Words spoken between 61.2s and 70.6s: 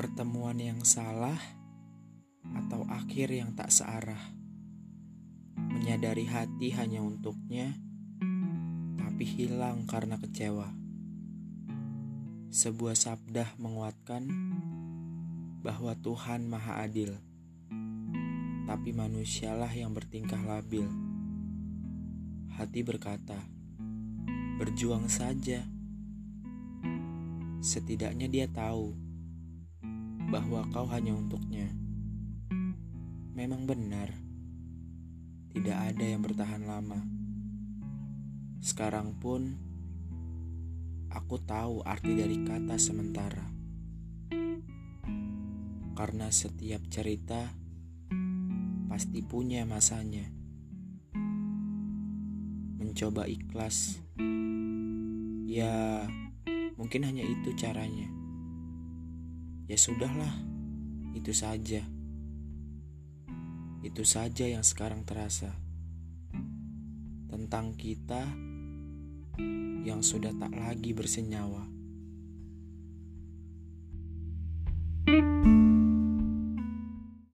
saja. Itu saja yang sekarang terasa tentang kita yang sudah tak